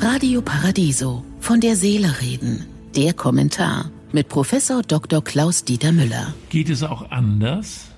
Radio 0.00 0.42
Paradiso 0.42 1.24
von 1.40 1.60
der 1.60 1.76
Seele 1.76 2.20
reden. 2.20 2.66
Der 2.96 3.12
Kommentar 3.14 3.90
mit 4.12 4.28
Professor 4.28 4.82
Dr. 4.82 5.22
Klaus 5.22 5.64
Dieter 5.64 5.92
Müller. 5.92 6.34
Geht 6.50 6.68
es 6.68 6.82
auch 6.82 7.10
anders? 7.10 7.90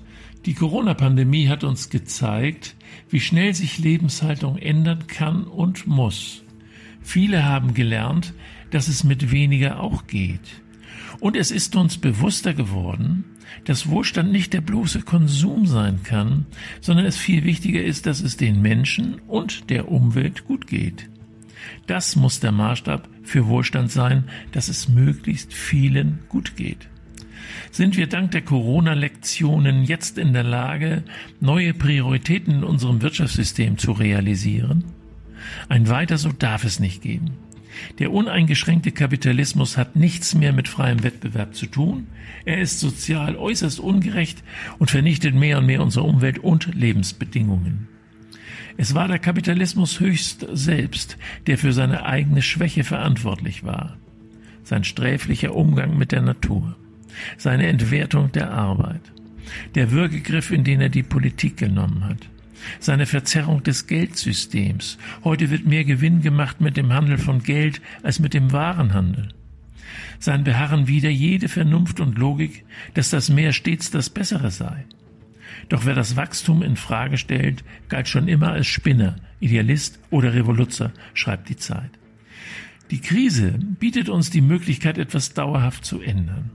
Die 0.44 0.54
Corona-Pandemie 0.54 1.48
hat 1.48 1.64
uns 1.64 1.88
gezeigt, 1.88 2.76
wie 3.08 3.20
schnell 3.20 3.54
sich 3.54 3.78
Lebenshaltung 3.78 4.58
ändern 4.58 5.06
kann 5.06 5.44
und 5.44 5.86
muss. 5.86 6.42
Viele 7.02 7.44
haben 7.44 7.74
gelernt, 7.74 8.34
dass 8.70 8.88
es 8.88 9.04
mit 9.04 9.30
weniger 9.30 9.80
auch 9.80 10.06
geht. 10.06 10.62
Und 11.20 11.36
es 11.36 11.50
ist 11.50 11.76
uns 11.76 11.96
bewusster 11.96 12.52
geworden, 12.52 13.24
dass 13.64 13.88
Wohlstand 13.88 14.30
nicht 14.32 14.52
der 14.52 14.60
bloße 14.60 15.02
Konsum 15.02 15.66
sein 15.66 16.00
kann, 16.02 16.46
sondern 16.80 17.06
es 17.06 17.16
viel 17.16 17.44
wichtiger 17.44 17.82
ist, 17.82 18.06
dass 18.06 18.20
es 18.20 18.36
den 18.36 18.60
Menschen 18.60 19.20
und 19.26 19.70
der 19.70 19.90
Umwelt 19.90 20.44
gut 20.46 20.66
geht. 20.66 21.08
Das 21.86 22.16
muss 22.16 22.40
der 22.40 22.52
Maßstab 22.52 23.08
für 23.22 23.46
Wohlstand 23.46 23.90
sein, 23.90 24.24
dass 24.52 24.68
es 24.68 24.88
möglichst 24.88 25.52
vielen 25.52 26.20
gut 26.28 26.56
geht. 26.56 26.88
Sind 27.70 27.96
wir 27.96 28.06
dank 28.06 28.30
der 28.30 28.42
Corona-Lektionen 28.42 29.84
jetzt 29.84 30.18
in 30.18 30.32
der 30.32 30.44
Lage, 30.44 31.02
neue 31.40 31.74
Prioritäten 31.74 32.54
in 32.54 32.64
unserem 32.64 33.02
Wirtschaftssystem 33.02 33.78
zu 33.78 33.92
realisieren? 33.92 34.84
Ein 35.68 35.88
weiter 35.88 36.18
so 36.18 36.30
darf 36.30 36.64
es 36.64 36.80
nicht 36.80 37.02
gehen. 37.02 37.30
Der 37.98 38.12
uneingeschränkte 38.12 38.92
Kapitalismus 38.92 39.76
hat 39.76 39.96
nichts 39.96 40.34
mehr 40.34 40.52
mit 40.52 40.68
freiem 40.68 41.02
Wettbewerb 41.02 41.54
zu 41.54 41.66
tun. 41.66 42.06
Er 42.44 42.60
ist 42.60 42.80
sozial 42.80 43.36
äußerst 43.36 43.80
ungerecht 43.80 44.42
und 44.78 44.90
vernichtet 44.90 45.34
mehr 45.34 45.58
und 45.58 45.66
mehr 45.66 45.82
unsere 45.82 46.06
Umwelt 46.06 46.38
und 46.38 46.74
Lebensbedingungen. 46.74 47.88
Es 48.76 48.94
war 48.94 49.08
der 49.08 49.18
Kapitalismus 49.18 50.00
höchst 50.00 50.46
selbst, 50.52 51.16
der 51.46 51.58
für 51.58 51.72
seine 51.72 52.04
eigene 52.06 52.42
Schwäche 52.42 52.84
verantwortlich 52.84 53.64
war. 53.64 53.96
Sein 54.64 54.84
sträflicher 54.84 55.54
Umgang 55.54 55.96
mit 55.96 56.12
der 56.12 56.22
Natur, 56.22 56.76
seine 57.36 57.66
Entwertung 57.66 58.32
der 58.32 58.50
Arbeit, 58.50 59.02
der 59.74 59.90
Würgegriff, 59.90 60.50
in 60.50 60.64
den 60.64 60.80
er 60.80 60.88
die 60.88 61.02
Politik 61.02 61.56
genommen 61.56 62.04
hat, 62.04 62.28
seine 62.80 63.06
Verzerrung 63.06 63.62
des 63.62 63.86
Geldsystems. 63.86 64.98
Heute 65.22 65.50
wird 65.50 65.66
mehr 65.66 65.84
Gewinn 65.84 66.22
gemacht 66.22 66.60
mit 66.60 66.76
dem 66.76 66.92
Handel 66.92 67.18
von 67.18 67.42
Geld 67.42 67.80
als 68.02 68.18
mit 68.18 68.34
dem 68.34 68.52
Warenhandel. 68.52 69.28
Sein 70.18 70.44
Beharren 70.44 70.88
wider 70.88 71.10
jede 71.10 71.48
Vernunft 71.48 72.00
und 72.00 72.18
Logik, 72.18 72.64
dass 72.94 73.10
das 73.10 73.28
Mehr 73.28 73.52
stets 73.52 73.90
das 73.90 74.10
Bessere 74.10 74.50
sei. 74.50 74.84
Doch 75.68 75.84
wer 75.86 75.94
das 75.94 76.16
Wachstum 76.16 76.62
in 76.62 76.76
Frage 76.76 77.18
stellt, 77.18 77.64
galt 77.88 78.08
schon 78.08 78.28
immer 78.28 78.52
als 78.52 78.66
Spinner, 78.66 79.16
Idealist 79.40 79.98
oder 80.10 80.34
Revoluzer, 80.34 80.92
schreibt 81.14 81.48
die 81.48 81.56
Zeit. 81.56 81.90
Die 82.90 83.00
Krise 83.00 83.58
bietet 83.80 84.08
uns 84.08 84.30
die 84.30 84.40
Möglichkeit, 84.42 84.98
etwas 84.98 85.34
dauerhaft 85.34 85.84
zu 85.84 86.00
ändern. 86.00 86.50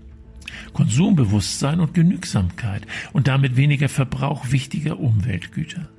Konsumbewusstsein 0.73 1.79
und 1.79 1.93
Genügsamkeit 1.93 2.85
und 3.13 3.27
damit 3.27 3.55
weniger 3.55 3.89
Verbrauch 3.89 4.51
wichtiger 4.51 4.99
Umweltgüter. 4.99 5.89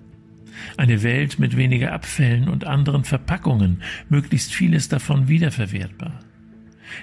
Eine 0.76 1.02
Welt 1.02 1.38
mit 1.38 1.56
weniger 1.56 1.92
Abfällen 1.92 2.48
und 2.48 2.64
anderen 2.66 3.04
Verpackungen, 3.04 3.82
möglichst 4.08 4.52
vieles 4.52 4.88
davon 4.88 5.28
wiederverwertbar. 5.28 6.20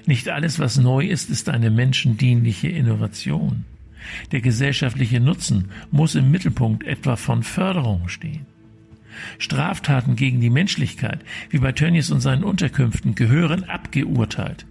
Nicht 0.05 0.29
alles, 0.29 0.59
was 0.59 0.77
neu 0.77 1.05
ist, 1.05 1.29
ist 1.29 1.49
eine 1.49 1.69
menschendienliche 1.69 2.67
Innovation. 2.67 3.65
Der 4.31 4.41
gesellschaftliche 4.41 5.19
Nutzen 5.19 5.69
muss 5.91 6.15
im 6.15 6.31
Mittelpunkt 6.31 6.85
etwa 6.85 7.15
von 7.15 7.43
Förderung 7.43 8.07
stehen. 8.07 8.45
Straftaten 9.39 10.15
gegen 10.15 10.41
die 10.41 10.49
Menschlichkeit, 10.49 11.19
wie 11.49 11.59
bei 11.59 11.71
Tönnies 11.71 12.11
und 12.11 12.21
seinen 12.21 12.43
Unterkünften, 12.43 13.15
gehören 13.15 13.63
abgeurteilt. 13.63 14.65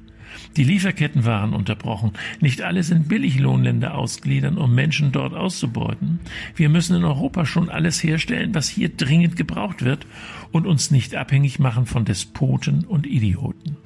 Die 0.57 0.65
Lieferketten 0.65 1.25
waren 1.25 1.53
unterbrochen. 1.53 2.13
Nicht 2.41 2.63
alle 2.63 2.83
sind 2.83 3.09
Billiglohnländer 3.09 3.95
ausgliedern, 3.95 4.59
um 4.59 4.75
Menschen 4.75 5.13
dort 5.13 5.35
auszubeuten. 5.35 6.21
Wir 6.55 6.69
müssen 6.69 6.97
in 6.97 7.05
Europa 7.05 7.47
schon 7.47 7.69
alles 7.69 8.03
herstellen, 8.03 8.55
was 8.55 8.69
hier 8.69 8.89
dringend 8.89 9.37
gebraucht 9.37 9.85
wird 9.85 10.07
und 10.53 10.67
uns 10.67 10.91
nicht 10.91 11.15
abhängig 11.15 11.59
machen 11.59 11.87
von 11.87 12.05
Despoten 12.05 12.85
und 12.85 13.07
Idioten. 13.07 13.77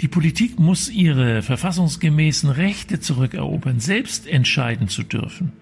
Die 0.00 0.08
Politik 0.08 0.60
muss 0.60 0.88
ihre 0.88 1.42
verfassungsgemäßen 1.42 2.50
Rechte 2.50 3.00
zurückerobern, 3.00 3.80
selbst 3.80 4.28
entscheiden 4.28 4.88
zu 4.88 5.02
dürfen, 5.02 5.52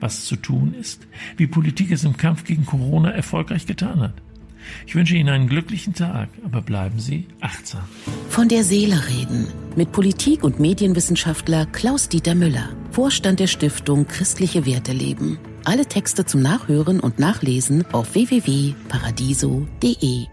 was 0.00 0.24
zu 0.24 0.34
tun 0.36 0.74
ist, 0.74 1.06
wie 1.36 1.46
Politik 1.46 1.92
es 1.92 2.04
im 2.04 2.16
Kampf 2.16 2.44
gegen 2.44 2.66
Corona 2.66 3.10
erfolgreich 3.10 3.66
getan 3.66 4.00
hat. 4.00 4.14
Ich 4.86 4.94
wünsche 4.94 5.16
Ihnen 5.16 5.28
einen 5.28 5.48
glücklichen 5.48 5.92
Tag, 5.94 6.28
aber 6.44 6.60
bleiben 6.60 6.98
Sie 6.98 7.26
achtsam. 7.40 7.84
Von 8.28 8.48
der 8.48 8.64
Seele 8.64 9.00
reden 9.08 9.46
mit 9.76 9.92
Politik- 9.92 10.42
und 10.44 10.60
Medienwissenschaftler 10.60 11.64
Klaus-Dieter 11.66 12.34
Müller, 12.34 12.70
Vorstand 12.90 13.38
der 13.40 13.46
Stiftung 13.46 14.06
Christliche 14.08 14.66
Werte 14.66 14.92
leben. 14.92 15.38
Alle 15.64 15.86
Texte 15.86 16.26
zum 16.26 16.42
Nachhören 16.42 17.00
und 17.00 17.18
Nachlesen 17.18 17.86
auf 17.92 18.14
www.paradiso.de. 18.14 20.26